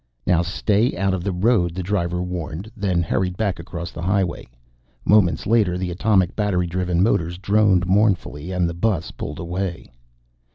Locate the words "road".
1.31-1.75